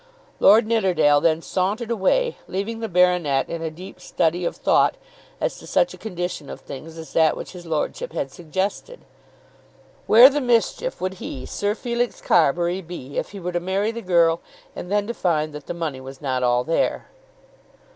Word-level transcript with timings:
Lord 0.39 0.65
Nidderdale 0.65 1.21
then 1.21 1.43
sauntered 1.43 1.91
away, 1.91 2.37
leaving 2.47 2.79
the 2.79 2.89
baronet 2.89 3.47
in 3.47 3.61
a 3.61 3.69
deep 3.69 3.99
study 4.01 4.45
of 4.45 4.55
thought 4.55 4.95
as 5.39 5.59
to 5.59 5.67
such 5.67 5.93
a 5.93 5.97
condition 5.99 6.49
of 6.49 6.59
things 6.59 6.97
as 6.97 7.13
that 7.13 7.37
which 7.37 7.51
his 7.51 7.67
lordship 7.67 8.11
had 8.11 8.31
suggested. 8.31 9.01
Where 10.07 10.27
the 10.27 10.41
mischief 10.41 11.01
would 11.01 11.13
he, 11.21 11.45
Sir 11.45 11.75
Felix 11.75 12.19
Carbury, 12.19 12.81
be, 12.81 13.19
if 13.19 13.29
he 13.29 13.39
were 13.39 13.51
to 13.51 13.59
marry 13.59 13.91
the 13.91 14.01
girl, 14.01 14.41
and 14.75 14.91
then 14.91 15.05
to 15.05 15.13
find 15.13 15.53
that 15.53 15.67
the 15.67 15.75
money 15.75 16.01
was 16.01 16.19
not 16.19 16.41
all 16.41 16.63
there? 16.63 17.05